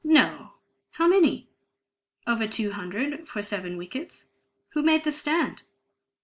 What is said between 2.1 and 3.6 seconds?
"Over two hundred for